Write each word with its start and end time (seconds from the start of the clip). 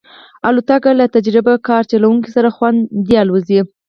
الوتکه 0.47 0.91
له 0.99 1.05
تجربهکار 1.15 1.83
چلونکي 1.91 2.29
سره 2.35 2.49
خوندي 2.55 3.15
الوزي. 3.23 3.59